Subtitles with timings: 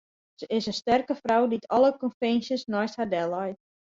[0.39, 3.59] Sy is in sterke frou dy't alle konvinsjes neist har delleit.